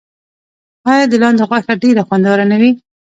آیا 0.91 1.05
د 1.11 1.13
لاندي 1.21 1.43
غوښه 1.49 1.73
ډیره 1.83 2.01
خوندوره 2.07 2.45
نه 2.51 2.57
وي؟ 2.61 2.71